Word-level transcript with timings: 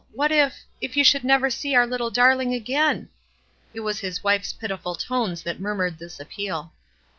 what 0.13 0.31
if— 0.31 0.63
if 0.81 0.97
you 0.97 1.03
should 1.03 1.23
never 1.23 1.47
see 1.51 1.75
our 1.75 1.85
little 1.85 2.09
darling 2.09 2.55
again?" 2.55 3.07
It 3.71 3.81
was 3.81 3.99
his 3.99 4.23
wife's 4.23 4.51
pitiful 4.51 4.95
tones 4.95 5.43
that 5.43 5.59
murmured 5.59 5.99
this 5.99 6.19
appeal. 6.19 6.73